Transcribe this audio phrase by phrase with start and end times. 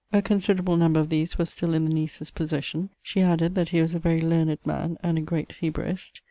[0.11, 2.89] A considerable number of these were still in the niece's possession.
[3.03, 6.19] She added, that he was a very learned man and a great Hebraist.